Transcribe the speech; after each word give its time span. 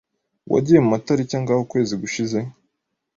Wagiye 0.51 0.79
mu 0.83 0.89
matariki 0.93 1.33
angahe 1.35 1.59
ukwezi 1.61 1.93
gushize? 2.01 2.37